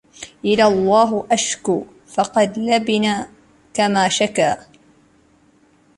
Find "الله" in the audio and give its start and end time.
0.63-1.27